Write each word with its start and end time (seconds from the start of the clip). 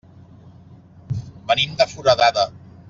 Venim 1.51 1.79
de 1.83 1.91
Foradada. 1.95 2.51